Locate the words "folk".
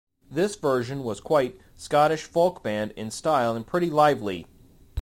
2.23-2.63